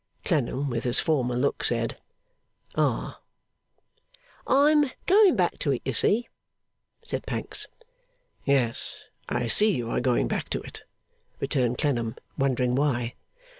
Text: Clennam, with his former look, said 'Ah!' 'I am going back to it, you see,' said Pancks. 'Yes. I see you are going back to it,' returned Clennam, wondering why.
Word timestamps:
Clennam, 0.25 0.67
with 0.71 0.83
his 0.83 0.99
former 0.99 1.35
look, 1.35 1.63
said 1.63 1.99
'Ah!' 2.73 3.21
'I 4.47 4.71
am 4.71 4.91
going 5.05 5.35
back 5.35 5.59
to 5.59 5.73
it, 5.73 5.83
you 5.85 5.93
see,' 5.93 6.27
said 7.03 7.27
Pancks. 7.27 7.67
'Yes. 8.43 9.03
I 9.29 9.45
see 9.45 9.75
you 9.75 9.91
are 9.91 9.99
going 10.01 10.27
back 10.27 10.49
to 10.49 10.61
it,' 10.63 10.81
returned 11.39 11.77
Clennam, 11.77 12.15
wondering 12.35 12.73
why. 12.73 13.13